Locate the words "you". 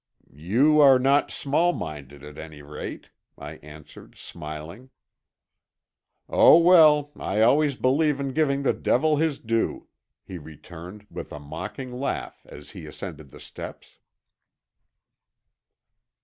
0.33-0.79